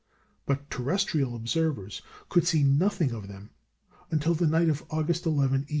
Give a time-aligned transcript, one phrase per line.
[0.47, 3.51] But terrestrial observers could see nothing of them
[4.09, 5.67] until the night of August 11, 1877.